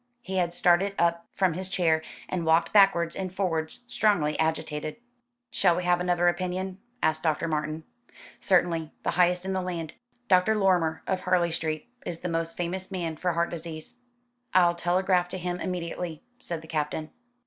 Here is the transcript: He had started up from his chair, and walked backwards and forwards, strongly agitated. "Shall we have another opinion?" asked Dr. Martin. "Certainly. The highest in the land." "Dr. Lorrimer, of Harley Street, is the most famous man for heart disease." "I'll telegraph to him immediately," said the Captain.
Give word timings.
He 0.23 0.37
had 0.37 0.51
started 0.51 0.95
up 0.97 1.27
from 1.31 1.53
his 1.53 1.69
chair, 1.69 2.01
and 2.27 2.43
walked 2.43 2.73
backwards 2.73 3.15
and 3.15 3.31
forwards, 3.31 3.81
strongly 3.87 4.33
agitated. 4.39 4.95
"Shall 5.51 5.75
we 5.75 5.83
have 5.83 5.99
another 6.01 6.27
opinion?" 6.27 6.79
asked 7.03 7.21
Dr. 7.21 7.47
Martin. 7.47 7.83
"Certainly. 8.39 8.91
The 9.03 9.11
highest 9.11 9.45
in 9.45 9.53
the 9.53 9.61
land." 9.61 9.93
"Dr. 10.27 10.55
Lorrimer, 10.55 11.03
of 11.05 11.19
Harley 11.19 11.51
Street, 11.51 11.87
is 12.03 12.21
the 12.21 12.29
most 12.29 12.57
famous 12.57 12.89
man 12.89 13.15
for 13.15 13.33
heart 13.33 13.51
disease." 13.51 13.97
"I'll 14.55 14.73
telegraph 14.73 15.27
to 15.29 15.37
him 15.37 15.59
immediately," 15.59 16.23
said 16.39 16.63
the 16.63 16.67
Captain. 16.67 17.11